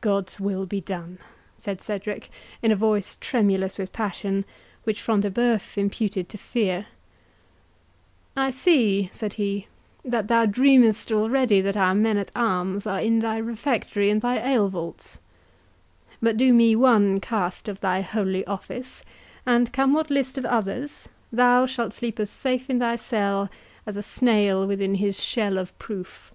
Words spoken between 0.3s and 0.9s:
will be